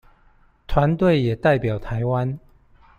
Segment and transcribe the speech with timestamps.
[0.65, 2.39] 團隊也代表臺灣